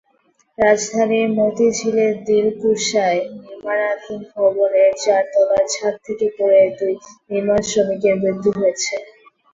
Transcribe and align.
রাজধানীর 0.57 1.27
মতিঝিলের 1.37 2.13
দিলকুশায় 2.27 3.21
নির্মাণাধীন 3.37 4.21
ভবনের 4.31 4.91
চারতলার 5.03 5.65
ছাদ 5.73 5.95
থেকে 6.05 6.27
পড়ে 6.37 6.61
দুই 6.77 6.93
নির্মাণশ্রমিকের 7.29 8.15
মৃত্যু 8.21 8.49
হয়েছে। 8.57 8.95